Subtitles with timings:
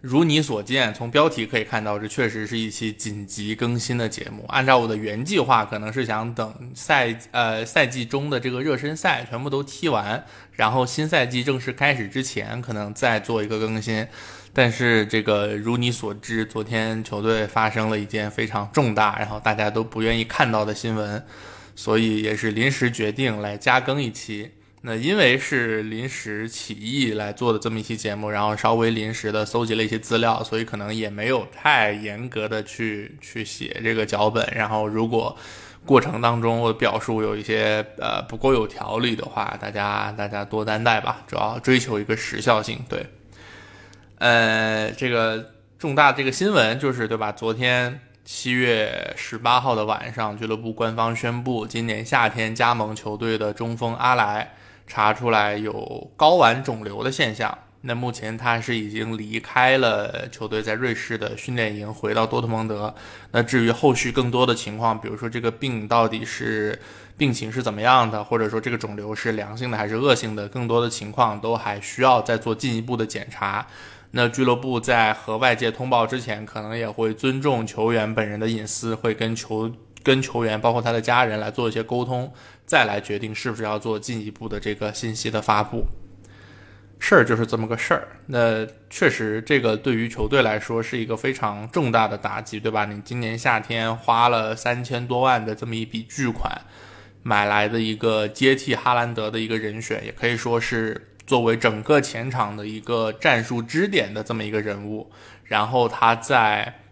[0.00, 4.44] 如你所见，从标题可以看到，这确实是一期紧急更新的节目。
[4.48, 14.06] 按照我的原计划，可能是想等赛呃赛季中的这个热身赛全部都踢完，然后新赛季正式开始之前，可能再做一个更新。
[14.52, 21.24] 但是这个如你所知，昨天球队发生了一件非常重大，然后大家都不愿意看到的新闻，
[21.74, 24.52] 所以也是临时决定来加更一期。
[24.82, 34.48] 那因为是临时起意来做的这么一期节目，然后稍微临时的搜集了一些资料，所以可能也没有太严格的去去写这个脚本。
[34.54, 35.36] 然后如果
[35.84, 41.24] 过程当中我表述有一些呃不够有条理的话，大家大家多担待吧。
[41.26, 42.78] 主要追求一个时效性。
[42.88, 43.04] 对，
[44.18, 47.32] 呃，这个重大这个新闻就是对吧？
[47.32, 54.52] 昨天七月十八号的晚上，俱乐部官方宣布，今年夏天加盟球队的中锋阿莱。
[54.88, 62.92] 查出来有睾丸肿瘤的现象，那目前他是已经离开了球队，在瑞士的训练营，回到多特蒙德。
[63.30, 66.80] 那至于后续更多的情况，比如说这个病到底是
[67.16, 73.66] 病情是怎么样的，或者说这个肿瘤是良性的还是恶性的，更多的情况都还需要再做进一步的检查。
[74.12, 79.70] 那俱乐部在和外界通报之前，可能也会尊重球员本人的隐私，会跟球。
[80.04, 82.32] 跟球员包括他的家人来做一些沟通，
[82.68, 85.86] 再来决定是不是要做进一步的这个信息的发布。
[87.00, 88.08] 事儿就是这么个事儿。
[88.26, 92.84] 那确实，这个对于球队来说是一个非常重大的打击，对吧？
[92.84, 96.52] 你今年夏天花了三千多万的这么一笔巨款，
[97.22, 105.10] 买来的一个接替哈兰德的一个人选，也可以说是作为整个前场的一个战术支点的这么一个人物。
[105.44, 106.82] 然后他在。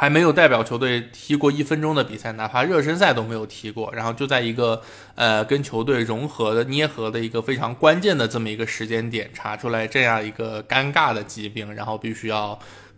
[0.00, 4.80] 还没有代表球队踢过一分钟的比赛，哪怕热身赛都没有踢过，然后就在一个
[5.16, 12.56] 呃跟球队融合的捏合的一个非常关键的这么一个时间点查出来这样一个尴尬的疾病，然后必须要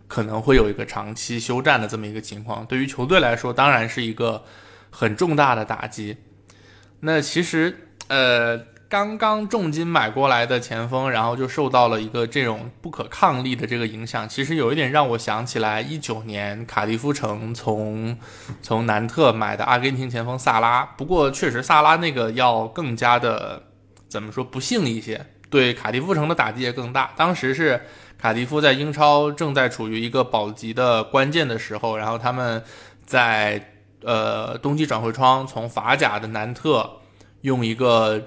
[0.09, 4.45] 可能会有一个长期休战的这么一个情况，对于球队来说当然是一个
[4.91, 6.19] 很重大的打击。
[7.01, 8.61] 那其实呃。
[8.91, 14.29] 刚刚重金买过来的前锋，然后就受到了一个这种不可抗力的这个影响。
[14.29, 18.19] 其实有一点让我想起来，一九年卡迪夫城从
[18.61, 20.85] 从南特买的阿根廷前锋萨拉。
[20.97, 23.63] 不过确实萨拉那个要更加的
[24.09, 27.13] 怎么说不幸一些，对卡迪夫城的打击也更大。
[27.17, 27.81] 当时是
[28.19, 32.61] 卡迪夫在英超正在处于一个保级的关键的时候，然后他们
[33.07, 33.71] 在
[34.03, 36.99] 呃冬季转会窗从法甲的南特
[37.43, 38.21] 用一个。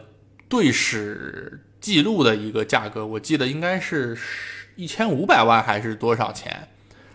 [0.54, 4.16] 队史记录的一个价格，我记得应该是
[4.76, 6.68] 一千五百万还是多少钱？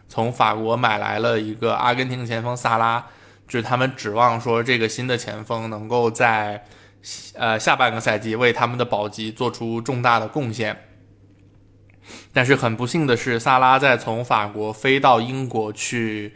[0.09, 3.06] 从法国买来了一个阿根廷前锋萨拉，
[3.47, 6.65] 就是他们指望说这个新的前锋能够在
[7.34, 10.76] 呃下半个赛季为他们的保级做出重大的贡献。
[12.32, 16.34] 但是很不幸的是，萨拉在从法国飞到英国去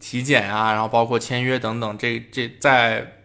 [0.00, 3.19] 体检啊，然后包括签约等等，这这在。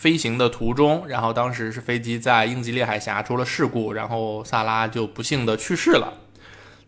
[0.00, 6.12] 飞行的途中，然后当时是飞机在英吉利海峡出了事故，然后萨拉就不幸的去世了。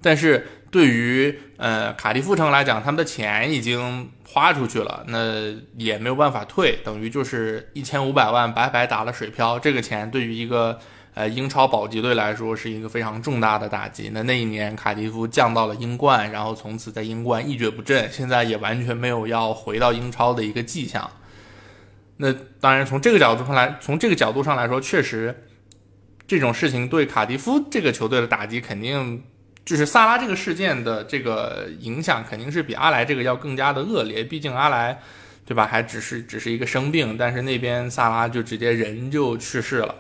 [0.01, 9.59] 但是对于呃卡迪夫城来讲，他们的钱已经花出去了，那也没有办法退，等于就是一千五百万白白打了水漂。
[9.59, 10.79] 这个钱对于一个
[11.15, 14.13] 呃英超保级队来说是一个非常重大的打击。
[14.15, 21.11] 那那一年卡迪夫降到了英冠，然后从此在英冠一蹶不振，现在也完全没有要回到英超的一个迹象。
[22.23, 25.47] 那当然，从这个角度上来，从这个角度上来说，确实，
[26.27, 29.25] 这种事情对卡迪夫这个球队的打击，肯定
[29.65, 34.23] 就是萨拉这个事件的这个影响，肯定是比阿莱这个要更加的恶劣。
[34.23, 35.01] 毕竟阿莱，
[35.47, 35.67] 对吧？
[35.67, 39.95] 还只是只是一个生病，但是那边萨拉就直接人就去世了。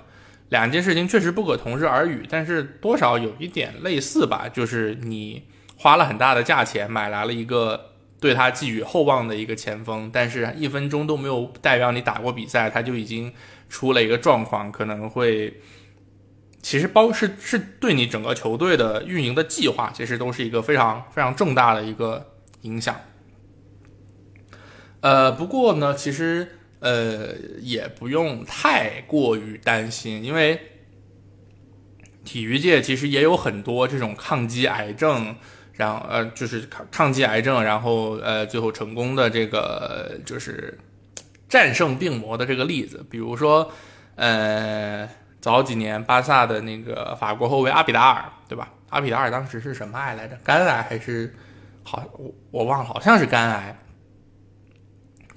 [0.50, 4.46] 两件事情确实不可同日而语，但是多少有一点类似吧。
[4.46, 5.44] 就是你
[5.78, 7.89] 花了很大的价钱买来了一个。
[8.20, 13.32] 对他寄予厚望的一个前锋，但是一分钟都没有代表你打过比赛，他就已经
[13.68, 15.60] 出了一个状况，可能会，
[16.62, 22.94] 其实包是是对你整个球队的运营的计划，其实都是一个非常非常重大的一个影响。
[25.00, 30.60] 呃，不过呢，其实呃也不用太过于担心，因为。
[32.22, 35.34] 体育界其实也有很多这种抗击癌症，
[35.80, 40.78] 然后呃就是抗抗击癌症，然后呃最后成功的这个就是
[41.48, 43.72] 战胜病魔的这个例子，比如说
[44.16, 45.08] 呃
[45.40, 48.70] 早几年巴萨的那个法国后卫阿比达尔，对吧？
[48.90, 50.36] 阿比达尔当时是什么癌来着？
[50.44, 51.34] 肝癌还是
[51.82, 53.78] 好我我忘了，好像是肝癌，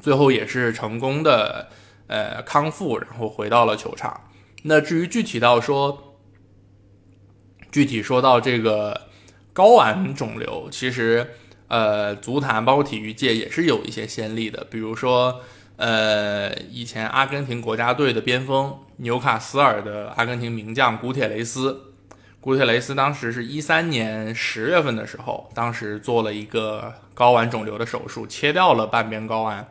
[0.01, 1.69] 最后也是成功的
[2.07, 4.19] 呃康复，然后回到了球场。
[4.63, 6.17] 那至于具体到说，
[7.71, 9.03] 具体说到这个
[9.53, 11.31] 睾丸肿瘤，其实
[11.67, 14.65] 呃，足坛包括体育界也是有一些先例的。
[14.69, 15.41] 比如说，
[15.77, 21.93] 呃，以前阿根廷国家队的边锋纽卡斯尔的阿根廷名将古铁雷斯，
[22.41, 29.67] 古铁雷斯当时是一三年十月份的时候，当时做了一个睾丸肿瘤的手术，切掉了半边睾丸。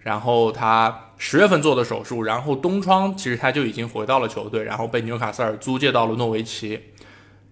[0.00, 6.80] 然后他十月份做的手术，然后冬窗其实他就已经回到了球队，然后被纽卡斯尔租借到了诺维奇，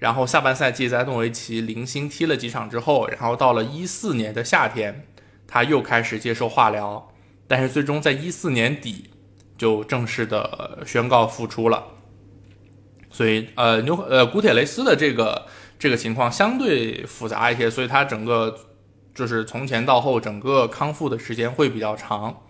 [0.01, 5.07] 然后下半赛季在诺维奇零星踢了几场之后，然后到了一四年的夏天，
[5.47, 7.13] 他又开始接受化疗，
[7.47, 9.11] 但是最终在一四年底
[9.57, 11.85] 就正式的宣告复出了。
[13.09, 15.47] 所以呃纽呃古铁雷斯的这个
[15.79, 18.59] 这个情况相对复杂一些，所以他整个。
[19.13, 22.43] 就是从前到后，整个康复的时间会比较长。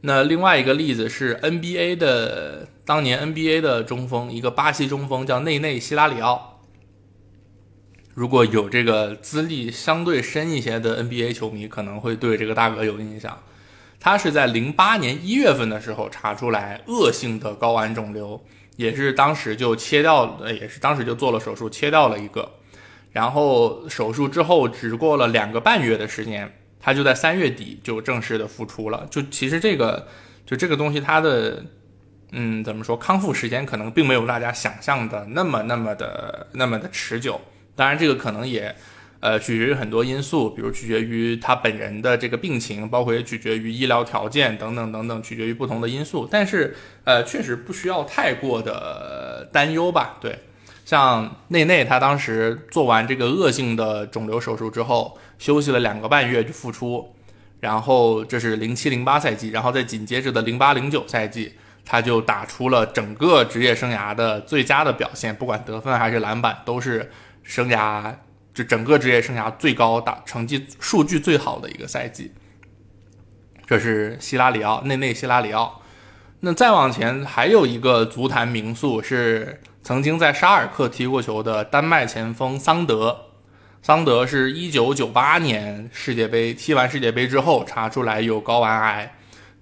[0.00, 6.59] 那另外一个例子是 NBA 的当年 NBA 的中锋，一个巴西中锋叫内内希拉里奥。
[8.20, 13.42] 如果有这个资历相对深一些的 NBA 球迷，可能会对这个大哥有印象。
[13.98, 18.38] 他是在零八年一月份的时候查出来恶性的睾丸肿瘤，
[18.76, 22.46] 也是当时就切掉，呃，也是当时就做了手术切掉了一个。
[23.12, 29.06] 然后手术之后只过了两个半月的时间，他就在三月底就正式的复出了。
[29.10, 30.06] 就其实这个，
[30.44, 31.64] 就这个东西，它的，
[32.32, 37.40] 嗯，怎么说，康复时间可能并没有大家想象的那么那么的那么的持久。
[37.80, 38.76] 当然，这个可能也，
[39.20, 46.28] 呃，取决于很多因素，比如取决于他本人的这个病情，包括也取决于医疗条件等等等等，取决于不同的因素。
[46.30, 50.18] 但是，呃，确实不需要太过的担忧吧？
[50.20, 50.40] 对。
[50.84, 57.14] 像内内，他当时做完这个恶性的肿瘤手术之后，休息了两个半月就复出，
[57.60, 61.54] 然后这是零七零八赛季，然后在紧接着的零八零九赛季，
[61.86, 67.10] 他就打出了整个职业生涯的最佳的表现，不管得分还是篮板，都是
[67.50, 68.14] 生涯
[68.54, 72.32] 就整个职业生涯最高打成绩数据最好的一个赛季。
[73.66, 75.82] 这是希拉里奥内内希拉里奥，
[76.40, 79.60] 那再往前还有一个足坛名宿是。
[79.82, 83.16] 曾经在沙尔克踢过球的丹麦前锋桑德，
[83.80, 89.14] 桑德是一九九八年世界杯踢完世界杯之后查出来有睾丸癌，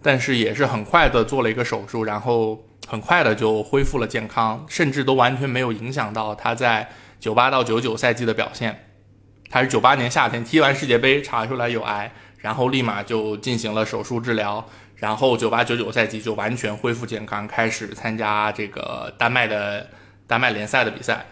[0.02, 6.88] 但是也是很快的做了一个手术，然后很快的就恢复了健康，甚至都完全没有影响到他在
[7.20, 8.86] 九八到九九赛季的表现。
[9.50, 19.90] 他是九八年夏天踢完世界杯查出来有癌，然后立马就进行了手术治疗，然后九八九九赛季就完全恢复健康，开始参加这个丹麦的。
[20.28, 21.24] 丹麦联赛的比赛，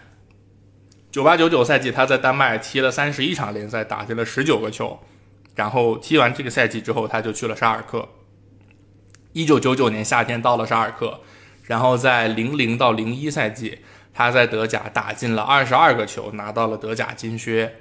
[1.11, 4.99] 九八九九赛季他在丹麦踢了三十一场联赛，打进了十九个球。
[5.53, 8.09] 然后踢完这个赛季之后，他就去了沙尔克。
[9.33, 11.21] 一九九九年夏天到了沙尔克，
[11.67, 13.77] 然后在零零到零一赛季，
[14.13, 17.71] 他在德甲打进了二十二个球，拿到了德甲金靴。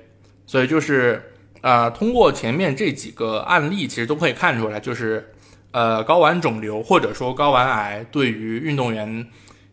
[0.46, 5.32] 所以就是呃，通过前面这几个案例，其实都可以看出来，就是
[5.70, 9.26] 呃，睾丸肿瘤或者说睾丸癌对于运动员。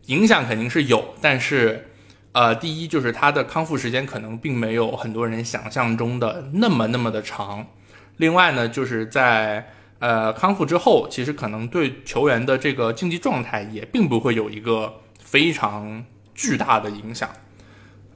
[0.08, 1.88] 影响肯定是有，但是，
[2.34, 7.66] 呃，第一就是他的康复时间可能并没有很多人想象中的那么那么的长。
[8.18, 9.66] 另外呢，就是在
[10.04, 16.04] 呃康复之后，其实可能对球员的这个竞技状态也并不会有一个非常
[16.36, 17.30] 巨大的影响。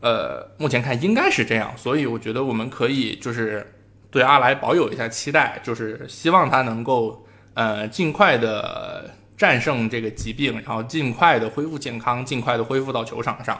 [0.01, 3.65] 呃，目前看应该是这样，所以我觉得我们可以就是
[4.12, 9.10] 对阿莱保有一下期待，就是希望他能够呃尽快的。
[9.38, 13.56] 战胜这个疾病，然后尽快的恢复健康，尽快的恢复到球场上。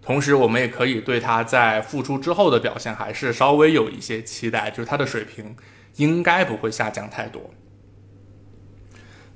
[0.00, 5.56] 同时，我们也可以对他在复出之后的表现还是稍微有一些期待，就是他的水平
[5.96, 7.42] 应该不会下降太多。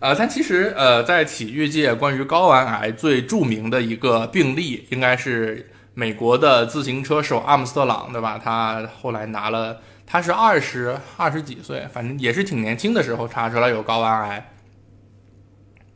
[0.01, 8.41] 呃，但其实，呃，在体育界关于睾丸癌最著名的一个病例，应该是美国的自行车手阿姆斯特朗，对吧？
[8.43, 14.53] 他后来拿了，他是二十二十几岁，反正也是挺年轻的时候查出来有睾丸癌。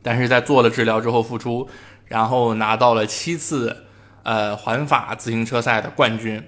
[0.03, 1.67] 但是在做了治疗之后复出，
[2.05, 3.85] 然后拿到了七次，
[4.21, 6.43] 呃环法自行车赛的冠军，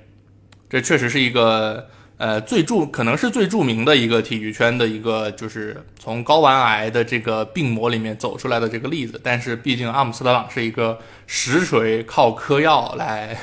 [0.70, 9.22] 这确实是一个呃，最著可能是最著名的一个体育圈的一个，就是从睾丸癌的这个病魔里面走出来的这个例子。
[9.24, 10.98] 但是，毕竟阿姆斯特朗是一个
[11.28, 13.38] 实锤靠嗑药来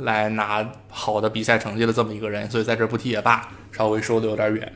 [0.00, 4.70] 来拿好的比赛成绩的这么一个人，所以在这不提也罢，稍微说的有点远。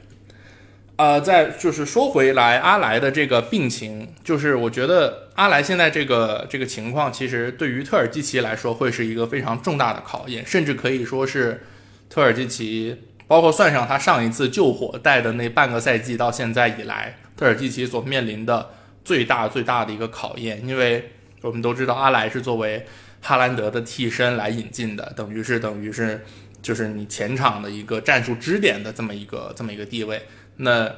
[0.97, 11.63] 呃，再就是说回来，阿莱的这个病情，就是我觉得阿莱现在这个这个情况，其实对于特尔基奇来说会是一个非常重大的考验，甚至可以说是
[12.09, 13.03] 特尔基奇。
[13.29, 18.71] 包括算上他上一次救火带的那半个赛季到现在以来，特尔季奇所面临的
[19.05, 22.85] 最大最大的一个考验，因为我们都知道阿莱是作为
[23.21, 26.25] 哈兰德的替身来引进的，等于是等于是
[26.63, 30.23] 就是你前场的一个战术支点的这么一个这么一个地位。
[30.57, 30.91] 那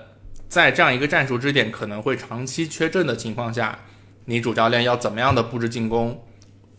[0.49, 3.79] 在这样一个战术支点可能会长期缺阵的情况下，
[4.25, 6.25] 你主教练要怎么样的布置进攻，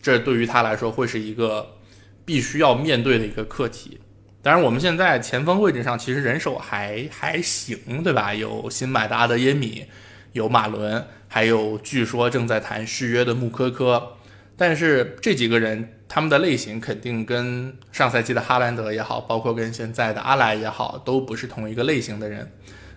[0.00, 1.76] 这对于他来说会是一个
[2.24, 4.00] 必须要面对的一个课题。
[4.42, 8.34] 当然，我们现在前锋位置上其实人手还还行，对吧？
[8.34, 9.86] 有新买的阿德耶米，
[10.32, 14.14] 有马伦，还有据说正在谈续约的穆科科。
[14.56, 22.50] 但是这几个人他们的类型肯定跟上赛季的哈兰德也好，包括跟现在的阿莱也好，都不是同一个类型的人。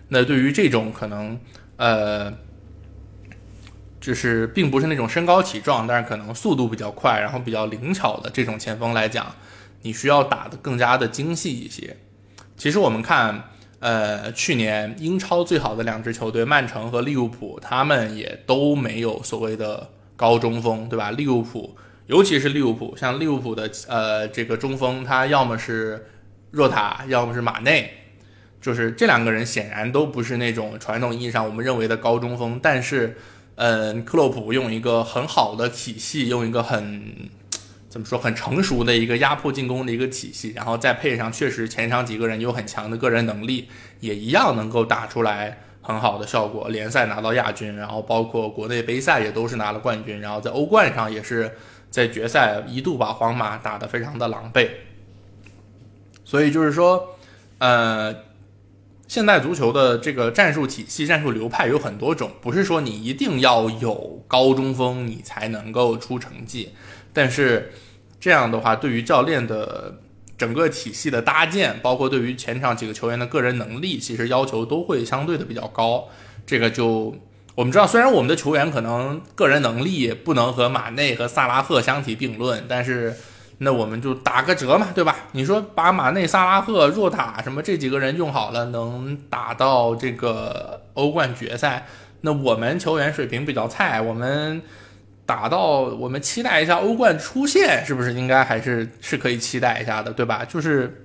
[0.08, 1.38] 那对于这种可能，
[1.76, 2.32] 呃，
[4.00, 9.32] 就是并不是那种身高体壮，但是可能速度比较快，然后比较灵巧的这种前锋来讲。
[9.86, 11.96] 你需要打得更加的精细一些。
[12.56, 21.12] 其实我们看，呃，去年英超最好的两支球队曼城和利物浦，他们也都没有所谓的高中锋，对吧？
[21.12, 21.76] 利物浦，
[22.08, 26.08] 尤其是利物浦，像利物浦的呃这个中锋，他要么是
[26.50, 27.92] 若塔，要么是马内，
[28.60, 32.58] 就是这两个人显然都不是那种传统意义上我们认为的高中锋。
[32.60, 33.16] 但是，
[33.54, 37.30] 嗯，克洛普用一个很好的体系，用一个很。
[37.96, 46.68] 怎么说很成熟的一个压迫进攻的一个体系，然后再配上确实前场几个人有很强的个人能力，也一样能够打出来很好的效果。
[46.68, 51.50] 联赛拿到亚军，然后包括国内杯赛也都是拿了冠军，然后在欧冠上也是
[51.90, 54.68] 在决赛一度把皇马打得非常的狼狈。
[56.22, 57.16] 所以就是说，
[57.56, 58.14] 呃，
[59.08, 66.74] 现代足球的这个战术体系、战术流派有很多种，不是说你一定要有高中锋你才能够出成绩，
[67.14, 67.72] 但是。
[68.26, 70.00] 这样的话，对于教练的
[70.36, 76.08] 整个体系的搭建，包括对于前场几个球员的个人能力，其实要求都会相对的比较高。
[76.44, 77.14] 这个就
[77.54, 83.14] 我们知道，虽然我们的球员可能个人能力不能和马内和萨拉赫相提并论，但是
[83.58, 85.14] 那我们就打个折嘛，对吧？
[85.30, 91.86] 你说把马内、萨拉赫、若塔什么这几个人用好了，能打到这个欧冠决赛，
[92.22, 94.62] 那我们球员水平比较菜，我们。
[95.26, 100.44] 打到我们期待一下欧冠出线，是不是应该还是是可以期待一下的，对吧？
[100.44, 101.04] 就是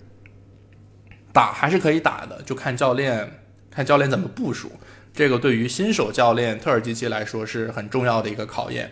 [1.33, 4.71] 打还是可以打的，就看教练看教练怎么部署。
[5.11, 8.91] 这个对于新手教练特尔基奇来说是很重要的一个考验。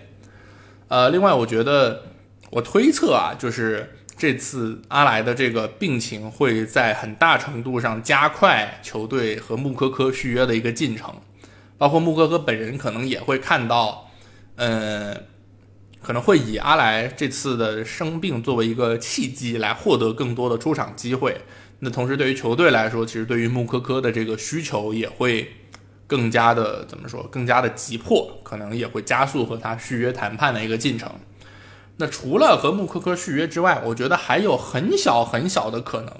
[0.87, 2.05] 呃，另外我觉得
[2.49, 11.13] 我推测啊，就是这次阿莱的这个病情会在很大程度上加快球队和穆科科续约的一个进程，
[11.77, 14.08] 包括穆科科本人可能也会看到。
[14.61, 15.25] 嗯，
[16.01, 21.41] 可能会以阿莱这次的生病作为一个契机，来获得更多的出场机会。
[21.79, 25.49] 那同时，对于球队来说，其实对于穆科科的这个需求也会
[26.07, 27.23] 更加的怎么说？
[27.31, 31.09] 更加的急迫，可能也会加速和他续约谈判的一个进程。
[31.95, 36.13] 那除了和穆科科续约之外，我觉得还有很小很小的可能。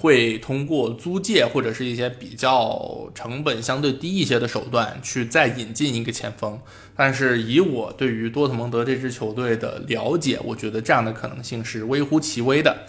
[0.00, 6.58] 会通过租借或者是一些比较成本相对低一些的手段去再引进一个前锋，
[6.96, 12.86] 但是以我对于多特蒙德这支球队的了解，我觉得这样的可能性是微乎其微的。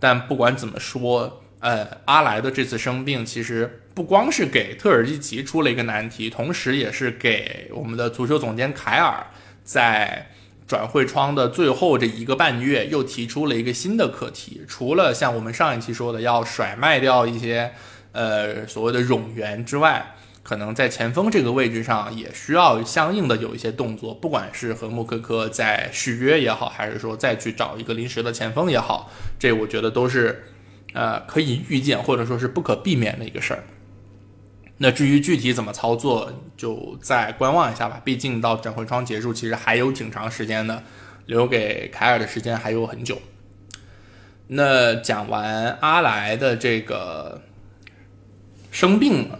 [0.00, 9.24] 但不管怎么说，呃，阿莱的这次生病其实不光是给特尔基奇出了一个难题，同时也是给我们的足球总监凯尔
[9.62, 10.28] 在。
[10.72, 14.62] 转会窗的最后这一个半月，又提出了一个新的课题。
[14.66, 17.70] 除了像我们上一期说的要甩卖掉一些，
[18.12, 24.14] 呃，所谓的冗员之外，可能在前锋这个位置上也需要相应的有一些动作。
[24.14, 30.42] 不管是和穆科科在续约也好，还是说再去找一个临时的前锋也好，这我觉得都是，
[30.94, 33.62] 呃，可以预见或者说是不可避免的一个事儿。
[34.78, 38.00] 那至于具体怎么操作，就再观望一下吧。
[38.04, 40.82] 毕竟到转会窗结束，其实还有挺长时间的，
[41.26, 43.20] 留给凯尔的时间还有很久。
[44.48, 47.42] 那讲完阿莱的这个
[48.70, 49.30] 生病、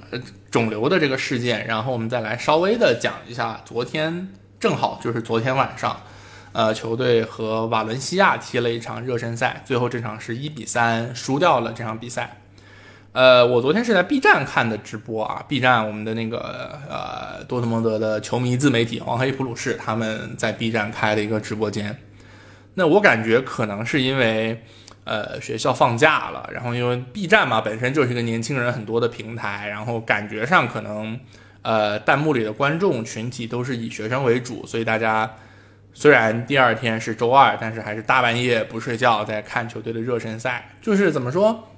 [0.51, 4.29] 肿瘤的这个事件，然后我们再来稍微的讲一下昨天，
[4.61, 6.01] 正好就是昨天晚上，
[6.53, 12.42] 呃，球队和瓦伦西亚踢了一场热身赛，最后这场是一比三输掉了这场比赛。
[13.13, 21.95] 呃，我昨天是在 B 站看的直播啊，B 站我们的那个呃多特蒙德的球迷自媒体黄黑普鲁士他们在 B 站开了一个直播间。
[22.73, 24.65] 那我感觉可能是因为
[25.05, 31.21] 呃学校放假了，然后因为 B 站嘛本身就是一个年轻人很多的平台，然后感觉上可能
[31.61, 35.31] 呃弹幕里的观众群体都是以学生为主，所以大家
[35.93, 41.69] 虽然第二天是周二，但是还是大半夜不睡觉在看球队的热身赛，就是怎么说？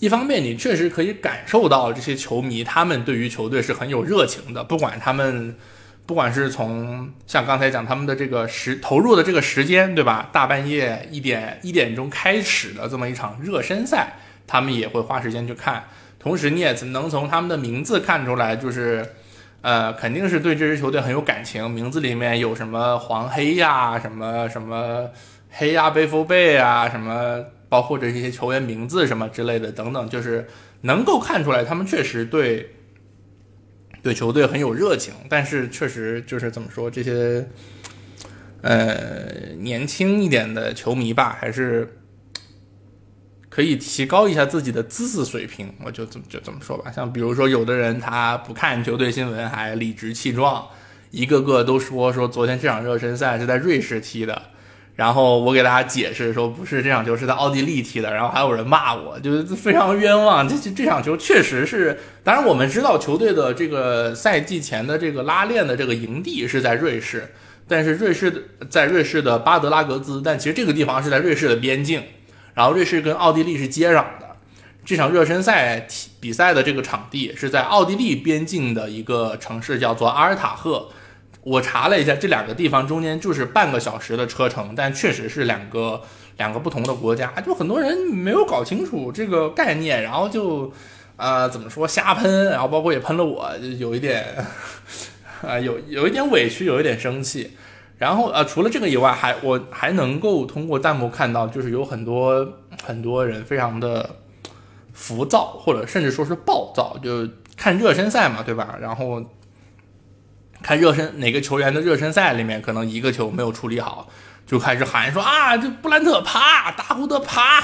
[0.00, 4.62] 一方面，你确实可以感受到这些球迷，他们对于球队是很有热情的。
[4.62, 5.56] 不管他们，
[6.04, 10.28] 不管是从像刚才讲他们的这个时投入的这个时间，对吧？
[10.32, 14.14] 大半夜一点一点钟开始的这么一场热身赛，
[14.46, 15.84] 他们也会花时间去看。
[16.18, 19.06] 同时，你也能从他们的名字看出来，就是，
[19.62, 21.70] 呃，肯定是对这支球队很有感情。
[21.70, 25.08] 名字里面有什么黄黑呀，什么什么
[25.50, 27.44] 黑呀，背负背啊，什么。
[27.74, 30.46] 包括这些球员名字什么之类的等等，就是
[30.82, 32.70] 能够看出来他们确实对
[34.00, 37.48] 对球队很有热情，但是确实就是怎么说这些
[38.62, 39.26] 呃
[39.58, 41.98] 年轻一点的球迷吧，还是
[43.48, 45.74] 可以提高一下自己的知识水平。
[45.84, 50.64] 我就这么就这么说吧，像比如说有的人他不看球队新闻还理直气壮，
[51.10, 54.40] 一个个都说说昨天这场热身赛是在瑞士踢的。
[54.96, 60.48] 然后我给大家解释说，不是这场球是在奥地利踢的，然后还有人骂我，就是非常冤枉。
[60.48, 67.34] 这这场球确实是，当然我们知道球队的这个赛季前的这个拉练的这个营地是在瑞士，
[67.66, 72.00] 但是瑞士的在瑞士的巴德拉格兹，但其实这个地方是在瑞士的边境，
[72.54, 74.36] 然后瑞士跟奥地利是接壤的。
[74.84, 75.88] 这场热身赛
[76.20, 80.88] 比赛的这个场地是在奥地利边境的一个城市，叫做阿尔塔赫。
[81.44, 86.00] 我查了一下，这两个地方中间就是半个小时的车程，但确实是两个
[86.38, 90.72] 两个不同的国家，就很多人没有搞清楚这个概念，然后就，
[91.18, 94.24] 呃，怎么说瞎喷，然后包括也喷了我，就有一点，
[95.42, 97.50] 啊， 有有一点委屈，有一点生气，
[97.98, 104.16] 然后呃，除了这个以外，还我还能够通过弹幕看到，就是有很多很多人非常的
[104.94, 108.78] 浮躁，或者甚至说是暴躁，就看热身赛嘛，对吧？
[108.80, 109.22] 然后。
[110.64, 114.08] 看热身哪个球员的热身赛里面可能一个球没有处理好，
[114.46, 117.62] 就开始喊说啊，这布兰特爬，大胡德爬，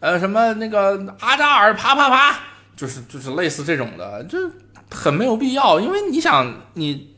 [0.00, 2.38] 呃，什么那个阿扎尔爬爬爬，
[2.74, 4.38] 就是就是类似这种的，就
[4.90, 5.78] 很没有必要。
[5.78, 7.14] 因为你想，你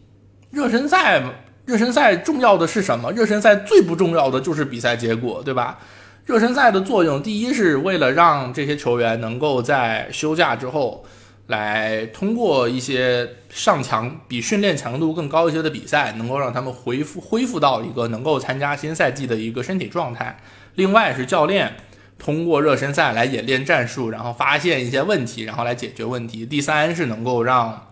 [0.51, 1.23] 热身赛，
[1.65, 3.13] 热身赛重要的是什么？
[3.13, 5.79] 热身赛最不重要的就是比赛结果，对吧？
[6.27, 11.05] 热身赛的作用，第一是为了让这些球员能够在休假之后。
[11.51, 20.41] 来通过一些上强、比训练强度更高一些的比赛，能够让他们恢复恢复到一个能够参加新赛季的一个身体状态。
[20.77, 21.75] 另外是教练
[22.19, 26.47] 通过热身赛来演练战术，然后发现一些问题，然后来解决问题。
[26.47, 27.89] 第三是能够让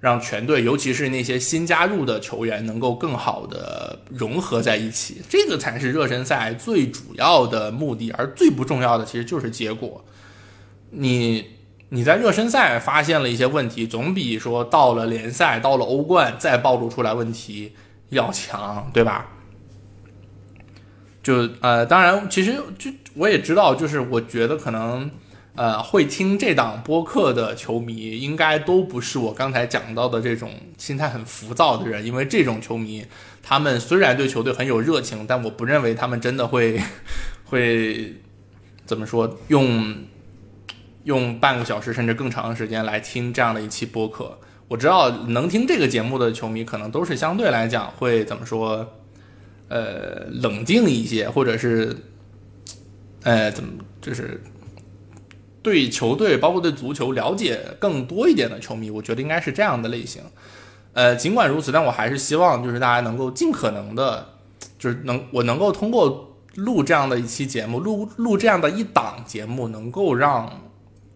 [0.00, 5.22] 让全队，尤其是那些新加入的球员，能够更好的融合在一起。
[5.28, 10.04] 这个才是热身赛最主要的目的，而最不重要的其实就是结果。
[10.90, 11.55] 你。
[11.90, 17.74] 你在热身赛发现了一些问题，总比说到了联赛、到了欧冠再暴露出来问题
[18.08, 19.28] 要强，对吧？
[21.22, 25.08] 就呃，当然，其实就我也知道，就是我觉得可能
[25.54, 33.06] 呃，会听这档播客的球迷，应该都不是我刚才讲到的这种心态很浮躁的人，因为这种球迷，
[33.44, 36.80] 他们虽然对球队很有热情，但我不认为他们真的会
[37.44, 38.16] 会
[38.84, 39.94] 怎么说用。
[41.06, 48.84] 用半个小时甚至更长的时间来听这样的一期播客，我知道能听这个节目的球迷可能都是相对来讲会怎么说，
[49.68, 51.96] 呃，冷静一些，或者是，
[53.22, 54.42] 呃，怎么就是
[55.62, 60.20] 对球队包括对足球了解更多一点的球迷，我觉得应该是这样的类型。
[60.92, 64.26] 呃，尽管如此，但我还是希望就是大家能够尽可能的，
[64.76, 70.62] 就是能我能够通过录这样的一期节目，录录这样的一档节目，能够让。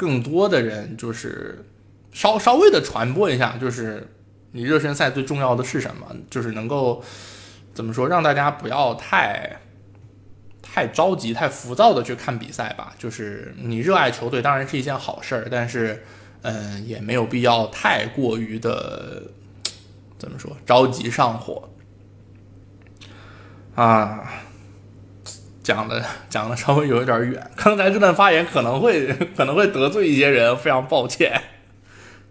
[0.00, 1.62] 更多的人就是
[2.10, 4.08] 稍稍微的传播一下，就是
[4.52, 6.06] 你热身赛最重要的是什么？
[6.30, 7.04] 就是能够
[7.74, 9.60] 怎么说，让大家不要太
[10.62, 12.94] 太着急、太浮躁的去看比赛吧。
[12.98, 16.02] 就是你热爱球队当然是一件好事儿，但是
[16.40, 19.24] 嗯，也没有必要太过于的
[20.18, 21.68] 怎么说着急上火
[23.74, 24.46] 啊。
[25.62, 31.40] 讲的 讲的稍微有一点远，刚才这段发言可能会可能会得罪一些人，非常抱歉，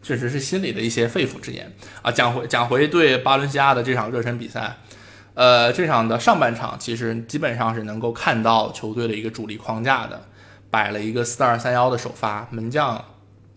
[0.02, 2.12] 确实是心里的一些肺腑之言啊。
[2.12, 4.78] 讲回讲回对巴伦西亚的这场热身比赛，
[5.36, 10.22] 呃，这场的上半场其实基本上是能够看到球队的一个主力框架的，
[10.72, 13.06] 摆了一个四二三幺的首发，门将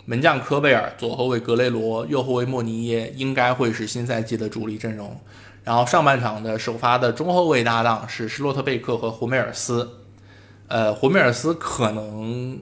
[0.04, 5.20] 门将科贝尔，左后卫格雷罗，右后卫莫尼耶，应该会是新赛季的主力阵容。
[5.64, 9.88] 然后上半场的首发的中后卫搭档是施洛特贝克和胡梅尔斯，
[10.66, 12.58] 呃，胡梅尔斯可能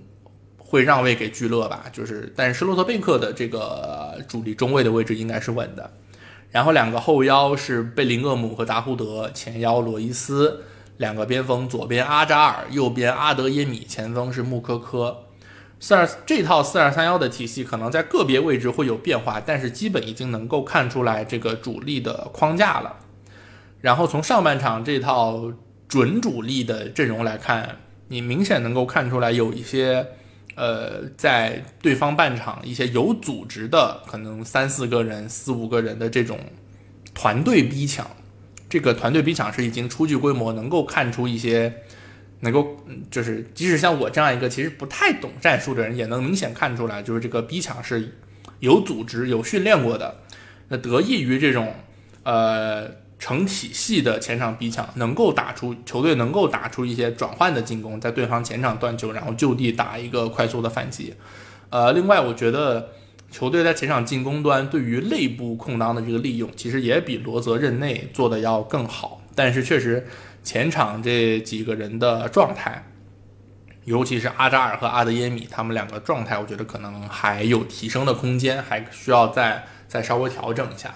[0.58, 5.90] 会让位给聚勒吧，就是，但是施洛特贝克的这个主力中卫的位置应该是稳的。
[6.50, 10.64] 然后两个后腰是贝林厄姆和达胡德，前腰罗伊斯，
[10.98, 15.16] 两个边锋左边阿扎尔，右边阿德耶米，前锋是穆科科。
[15.82, 22.96] 四二这套四二三幺的体系可能在个别位置会有变化，但是基本已经能够看出来这个主力的框架了。
[23.80, 25.50] 然后从上半场这套
[25.88, 30.06] 准主力的阵容来看，你明显能够看出来有一些，
[30.54, 36.38] 呃，在对方半场一些有组织的，可能三四个人、四五个人的这种
[37.14, 38.06] 团队逼抢，
[38.68, 41.82] 这个团队逼抢是已经初具规模，能够看出一些。
[42.42, 42.74] 能够，
[43.10, 48.16] 就是，即使像我这样一个其实不太懂战术的人，也能明显看出来，就是这个逼抢是
[48.60, 50.16] 有组织、有训练过的。
[50.68, 51.74] 那得益于这种，
[52.22, 61.12] 呃，成体系的前场逼抢，能够打出球队能够打出一些转换的进攻，在对方前场断球，然后就地打一个快速的反击。
[61.68, 62.88] 呃，另外，我觉得
[63.30, 69.20] 球队在前场进攻端对于内部空当的这个利用，其实也比罗泽任内做的要更好。
[69.34, 70.06] 但是确实。
[70.42, 72.84] 前场这几个人的状态，
[73.84, 80.94] 尤其是阿扎尔和阿德耶米，他们两个状态，我觉得可能还有提升的空间，还需要再再稍微调整一下。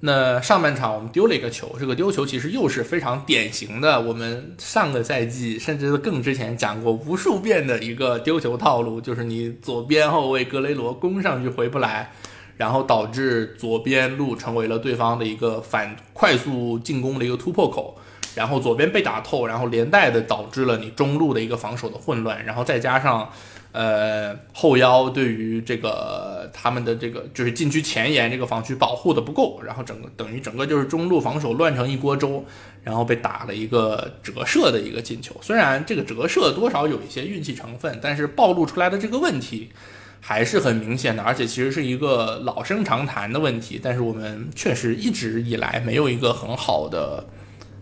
[0.00, 12.12] 那上半场我们丢了一个球，这个丢球其实又是非常典型的，我们上个赛季甚至更之前讲过无数遍的一个丢球套路，就是你左边后卫格雷罗攻上去回不来，
[12.58, 17.96] 然后导致左边路成为了对方的一个反快速进攻的一个突破口。
[18.34, 23.30] 然后左边被打透，然后连带的导致了你中路的一个防守的混乱，然后再加上，
[23.72, 32.44] 呃后腰对于这个他们的这个就是禁区前沿这个防区保护的不够，然后整个等于整个就是中路防守乱成一锅粥，
[32.82, 35.36] 然后被打了一个折射的一个进球。
[35.40, 39.70] 虽然这个折射多少有一些运气成分，但是暴露出来的这个问题
[40.20, 47.24] 还是很明显的，而且其实是一个老生常谈的问题，但是我们确实一直以来没有一个很好的。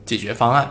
[0.04, 0.70] 解决方案。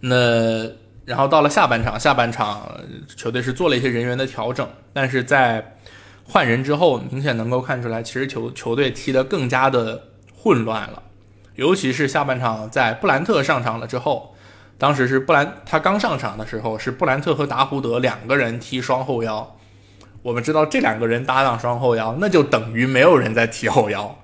[0.00, 0.64] 那
[1.04, 2.68] 然后到了下半场，下半场
[3.16, 5.76] 球队是做了一些人员的调整，但是在
[6.24, 11.02] 换人之后，明显能够看出来，其实球球队踢得更加的混乱了。
[11.56, 14.34] 尤其是下半场，在布兰特上场了之后，
[14.78, 19.56] 当时是布兰他刚上场的时候，是布兰特和达胡德两个人踢双后腰。
[20.22, 24.16] 我们知道这两个人搭档双后腰，那就等于没有人在踢后腰。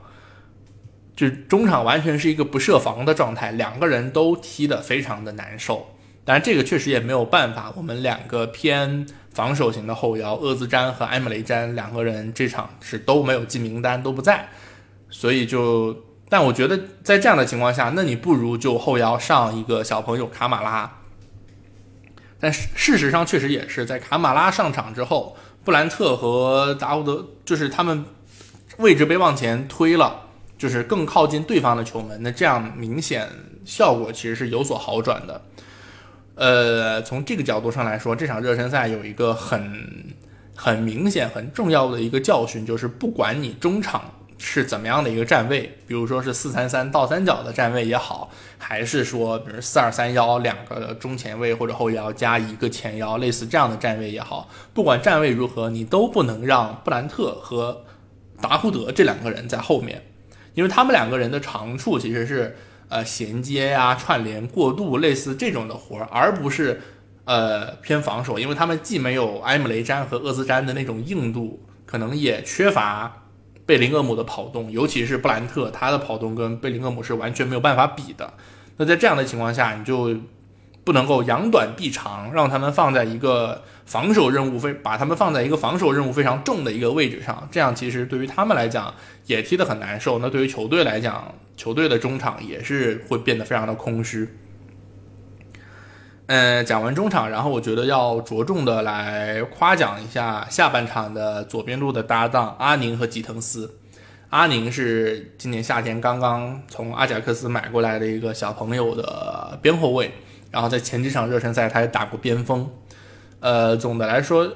[1.19, 5.85] 就中场完全是一个不设防的状态，两个人都踢得非常的难受。
[6.25, 7.73] 当然，这个确实也没有办法。
[7.75, 14.49] 我们两个偏防守型的后腰厄兹詹和埃姆雷詹两个人这场是都没有进名单，都不在。
[15.11, 21.01] 所以就，但我觉得在这样的情况下，那你不如就后腰上一个小朋友卡马拉。
[22.39, 28.05] 但事实上确实也是在卡马拉上场之后，布兰特和达乌德就是他们
[28.77, 30.28] 位置被往前推了。
[30.59, 33.29] 就是更靠近对方的球门，那这样明显
[33.65, 35.41] 效果其实是有所好转的。
[36.35, 40.15] 呃，从这个角度上来说，这场热身赛有一个很
[40.55, 57.85] 很明显、很重要的一个教训，就是不管你中场是怎么样的一个站位，比如说是四三三倒三角的站位也好，还是说比如四二三幺两个中前卫或者后腰加一个前腰，类似这样的站位也好，不管站位如何，你都不能让布兰特和
[58.41, 60.03] 达胡德这两个人在后面。
[60.55, 62.57] 因为他们两个人的长处其实是
[62.89, 66.81] 呃衔接呀、串联、过渡类似这种的活儿，而不是
[67.25, 68.39] 呃偏防守。
[68.39, 73.25] 因为他们既没有埃姆雷詹和厄兹詹的那种硬度，可能也缺乏
[73.65, 78.35] 贝林厄姆的跑动，尤其是布兰特，他的跑动跟贝林厄姆是完全没有办法比的。
[78.77, 80.17] 那在这样的情况下，你就。
[80.89, 88.95] 不能够扬短避长，让他们放在一个防守任务非把他们放在一个防守任务非常重的一个位置上，这样其实对于他们来讲
[89.27, 90.19] 也踢得很难受。
[90.19, 94.27] 那对于球队来讲，球队的中场也是会变得非常的空虚。
[96.25, 103.77] 嗯，讲完中场，然后我觉得要着重的来夸奖一下下半场的左边路的搭档阿宁和吉滕斯。
[104.31, 110.11] 阿宁是今年夏天刚刚从阿贾克斯买过来的一个小朋友的边后卫。
[110.51, 112.71] 然后在前几场热身赛，他也打过边锋。
[113.41, 114.53] 呃，总的来说，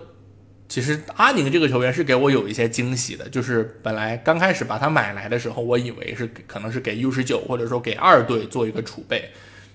[0.69, 3.29] 其实阿宁这个球员是给我有一些惊喜的。
[3.29, 9.31] 就是本来刚开始把他买来的时候，我以为是可能是给 U 十九或者说给二队做一个储备。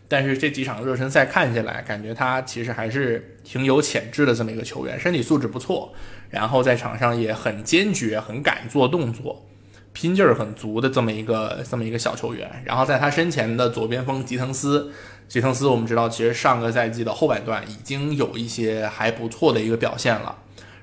[0.10, 5.94] 但是这几场热身赛看起来，感觉他其实还是挺有潜质的这么一个球员，身体素质不错，
[6.30, 9.46] 然后在场上也很坚决，很敢做动作，
[9.92, 12.50] 拼劲儿很足的这么一个这么一个小球员。
[12.64, 14.94] 然后在他身前的左边锋吉滕斯，
[15.28, 20.38] 吉滕斯我们知道，其实上个赛季的后半段已经有一些还不错的一个表现了。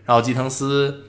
[0.04, 1.04] 然后吉滕斯，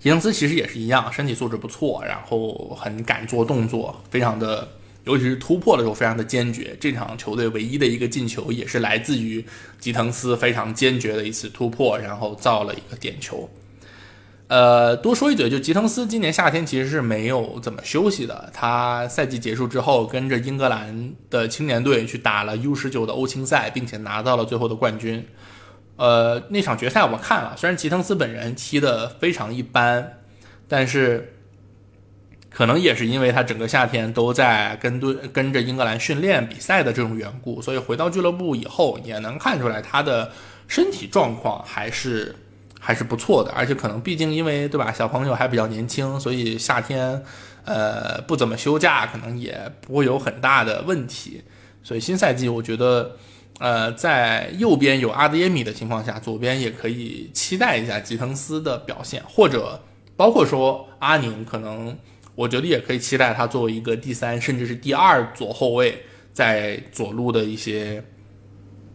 [0.00, 4.68] 吉滕斯其实也是一样，身体素质不错，然后很敢做动作，非常的。
[5.04, 9.42] 尤其是突破的时候非常的坚决，这场球队唯一的一个进球也是来自于
[9.80, 13.48] 吉滕斯非常坚决的一次突破，然后造了一个点球。
[14.48, 25.26] 呃，多说一嘴，就吉滕斯今年夏天其实是没有怎么休息的，他赛季结束之后跟着英格兰的青年队去打了 U 十九的欧青赛，并且拿到了最后的冠军。
[25.96, 30.18] 呃，那场决赛我看了，虽然吉滕斯本人踢的非常一般，
[30.66, 31.34] 但是。
[32.50, 40.32] 可能也是因为他整个夏天都在跟队跟着英格兰训练比赛的这种缘故，所以回到俱乐部以后也能看出来他的
[40.66, 42.34] 身体状况还是
[42.78, 43.50] 还是不错的。
[43.52, 47.22] 而且可能毕竟因为对吧，小朋友还比较年轻，所以夏天
[47.64, 51.42] 呃不怎么休假，可能也不会有很大的问题。
[51.82, 53.16] 所以新赛季我觉得
[53.58, 59.82] 呃在右边有阿德耶米的情况下，左边也可以期待一下吉滕斯的表现，或者
[60.16, 61.96] 包括说阿宁可能。
[62.38, 68.04] 我觉得也可以期待他作为一个第三甚至是第二左后卫，在左路的一些，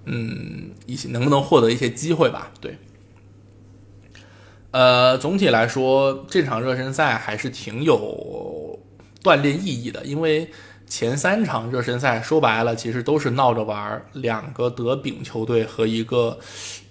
[0.05, 2.49] 嗯，一些能不能获得一些机会吧？
[2.61, 2.77] 对，
[4.73, 8.79] 呃，总体来说，这场热身赛还是挺有
[9.21, 10.49] 锻炼意义的，因为
[10.87, 16.39] 前三场热身赛说白了其实都是闹着玩，两个德丙球队和一个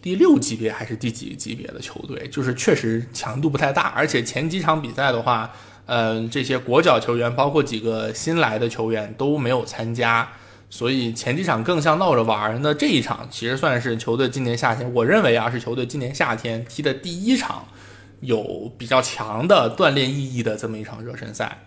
[0.01, 5.51] 第六级别还是第几级别的球队，就是确实强度不太大，而且前几场比赛的话。
[5.87, 10.27] 嗯，这些国脚球员，包括几个新来的球员都没有参加，
[10.73, 12.59] 所以前几场更像闹着玩儿。
[12.63, 17.67] 那这一场其实算是球队今年夏天，我认为啊是球队今年夏天踢的第一场
[18.21, 21.59] 有比较强的锻炼意义的这么一场热身赛。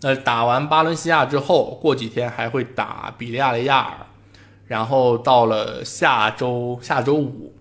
[0.00, 4.06] 那打完巴伦西亚之后，过几天还会打比利亚雷亚尔，
[4.66, 7.52] 然后到了下周下周五，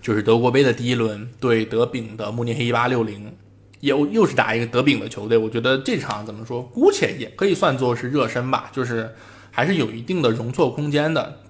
[0.00, 3.36] 就是德国杯的第一轮对德丙的慕尼黑一八六零。
[3.80, 9.14] 又又是打一个德丙的球队，我觉得这场怎么说，姑且也可以算作是热身吧，就是
[9.50, 11.40] 还是有一定的容错空间的。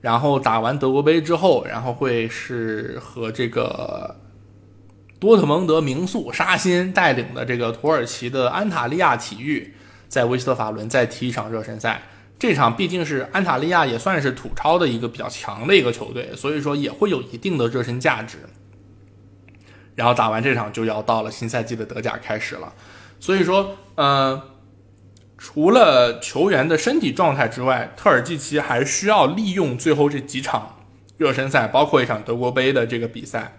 [0.00, 4.16] 然后打完德国杯之后，然后会是和这个
[5.18, 9.72] 多特蒙德名宿沙欣带领的这个土耳其的安塔利亚体育
[10.08, 12.02] 在威斯特法伦再踢一场热身赛。
[12.38, 18.38] 这场毕竟是安塔利亚也算是土超的一个比较强的一个球队，所以说也会有一定的热身价值。
[19.94, 22.72] 然后打完这场就要到了新赛季的德甲开始了，
[23.20, 24.42] 所以说，呃，
[25.38, 30.84] 除了球员的身体状态之外，特尔季奇还需要利用最后这几场
[31.16, 33.56] 热身赛，包括一场德国杯的这个比赛，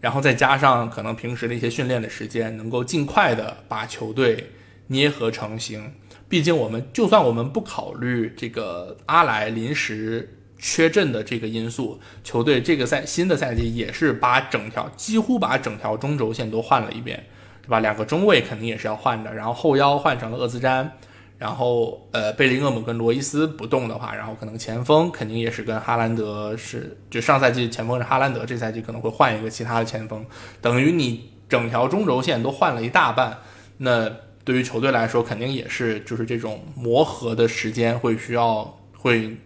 [0.00, 4.52] 然后再加上可能平时的一些训练的时间，能够尽快的把球队
[4.88, 5.92] 捏合成型。
[6.28, 10.32] 毕竟我们就算我们不考虑这个阿莱临时。
[10.58, 17.24] 缺阵的这个因素，球队这个赛新的赛季也是把整条几乎把整条中轴线都换了一遍，
[17.62, 17.80] 对吧？
[17.80, 20.90] 两个中卫肯定也是要换的，然后后腰换成了厄兹詹，
[21.36, 30.24] 然后呃贝林厄姆跟罗伊斯不动的话，然后可能前锋肯定也是跟哈兰德是，就上赛季前锋是哈兰德，这赛季可能会换一个其他的前锋，
[30.62, 33.36] 等于你整条中轴线都换了一大半，
[33.76, 34.10] 那
[34.42, 39.36] 对于球队来说肯定也是就是这种磨合的时间会需要会。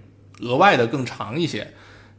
[0.41, 1.73] 额外的更长一些，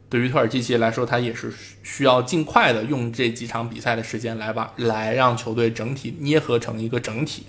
[0.08, 7.46] 对于特尔基奇来说，他也是需要尽快的用这几场比赛的时间来把来让球队整体捏合成一个整体，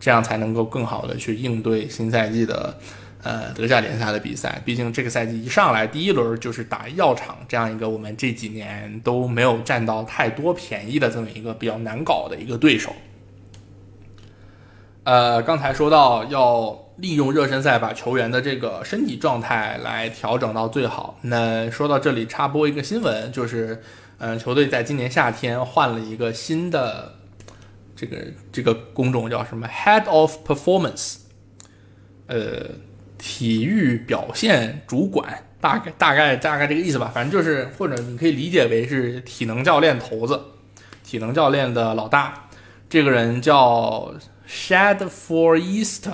[0.00, 2.78] 这样才能够更好的去应对新赛季的
[3.22, 4.60] 呃德甲联赛的比赛。
[4.64, 12.94] 毕竟这个赛季一上来第一轮就是打药厂这样一个我们这几年都没有占到太多便宜的这么一个比较难搞的一个对手。
[15.04, 16.87] 呃，刚才说到要。
[16.98, 21.16] 利用热身赛把球员的这个身体状态来调整到最好。
[21.22, 23.80] 那说到这里，插播一个新闻，就是，
[24.18, 27.14] 嗯，球队在今年夏天换了一个新的
[27.94, 28.16] 这个
[28.50, 31.18] 这个工种，叫什么 Head of Performance，
[32.26, 32.70] 呃，
[33.16, 37.12] 体育表现主管，大概大概大概这个意思吧。
[37.14, 40.40] 反正就是，或者你可以理解为是体能教练头子，
[41.04, 42.48] 体能教练的老大。
[42.90, 44.12] 这个人叫
[44.48, 46.08] Shad for East。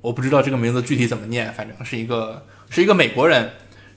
[0.00, 3.50] 我不知道这个名字具体怎么念，反正是一个是一个美国人，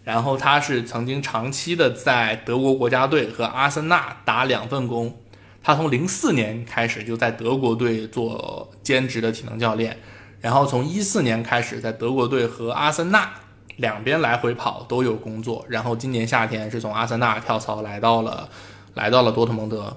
[0.03, 5.15] 然后他是曾经长期的在德国国家队和阿森纳打两份工。
[5.61, 9.97] 他从零四年开始就在德国队做兼职的体能教练，
[10.39, 13.29] 然后从一四年开始，在德国队和阿森纳
[13.75, 18.49] 两边来回跑都有工作，然后今年夏天是从阿森纳跳槽来到了
[18.93, 19.95] 来到了多特蒙德，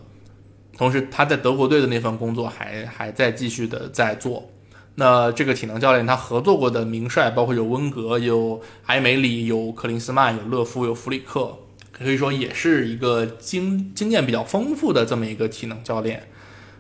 [0.76, 4.50] 同时他在德国队的那份工作还还在继续的在做。
[4.94, 11.58] 那这个体能教练他合作过的名帅包括有温格、有埃梅里、有克林斯曼、有勒夫、有弗里克，
[11.90, 16.28] 可以说也是一个经经验比较丰富的这么一个体能教练。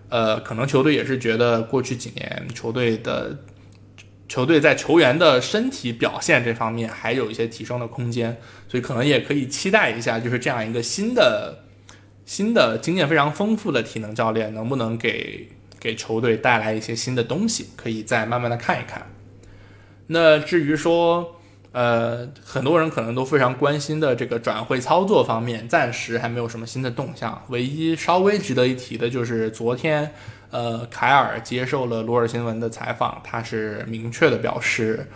[0.08, 3.38] 呃，可能球队也是觉得过去几年球队的。
[4.28, 8.34] 球队在球员的身体表现这方面还有一些提升的空间，
[8.66, 11.64] 所以可能也可以期待一下，就是这样一个新的、
[12.24, 15.50] 新的经验非常丰富的体能教练，能不能给
[15.82, 19.04] 给球队带来一些新的东西，可以再慢慢的看一看。
[20.06, 21.40] 那至于说，
[21.72, 27.42] 呃，很多人可能都非常关心的这个转会操作方面，暂时还没有什么新的动向。
[27.48, 30.12] 唯一稍微值得一提的就是昨天。
[30.52, 35.08] 呃，凯尔接受了罗尔新闻的采访，他是明确的表示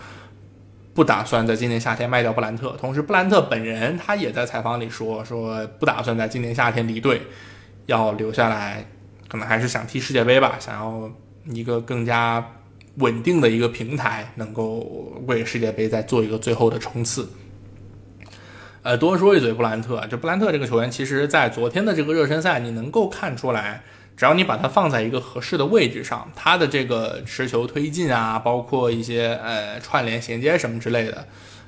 [0.94, 2.70] 不打算在今年夏天卖掉布兰特。
[2.81, 7.20] 同时，布兰特本人他也在采访里说，说不打算在今年夏天离队，
[7.85, 8.87] 要留下来，
[9.29, 11.11] 可能还是想踢世界杯吧，想要
[11.47, 12.45] 一个更加
[12.97, 14.81] 稳定的一个平台，能够
[15.27, 17.29] 为世界杯再做一个最后的冲刺。
[18.83, 23.83] 呃，多说一嘴，布兰特，就布兰特这个球员，其实在昨天的这个热身赛，你能够看出来。
[24.17, 31.27] 只要你把他放在一个合适的位置上，他的这个持球推进啊，包括一些呃串联衔接什么之类的，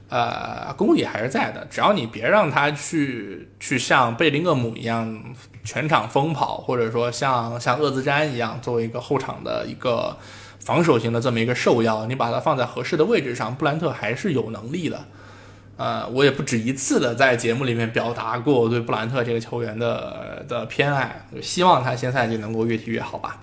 [0.09, 1.67] 呃，功力还是在的。
[1.71, 5.23] 只要你别让他去去像贝林厄姆一样
[5.65, 10.17] 全场疯跑，或者说像像厄兹詹一样作为一个后场的一个
[10.61, 14.99] 防守型的这么一个兽腰，你把它放在合适的位置上，布兰特还是有能力的。
[15.77, 23.41] 呃，我也不止一次的在节目里面表达过对布兰特这个球员的的偏爱，希望他新赛季能够越踢越好吧。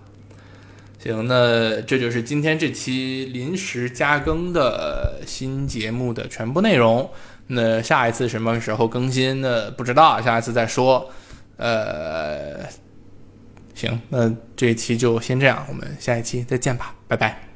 [1.05, 7.07] 行，那这就是今天这期临时加更的新节目的全部内容。
[7.47, 9.69] 那下一次什么时候更新呢？
[9.69, 11.07] 不知道，下一次再说。
[11.57, 12.57] 呃，
[13.75, 17.54] 行，那这期就先这样，我们下一期再见吧，拜拜。